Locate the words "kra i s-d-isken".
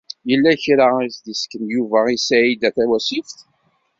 0.63-1.63